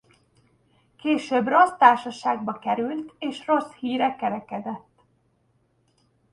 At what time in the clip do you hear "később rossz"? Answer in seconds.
0.95-1.71